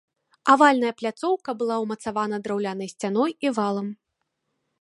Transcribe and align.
Авальная 0.53 0.89
пляцоўка 1.01 1.49
была 1.59 1.75
ўмацавана 1.85 2.41
драўлянай 2.47 2.87
сцяной 2.95 3.31
і 3.49 3.53
валам. 3.59 3.87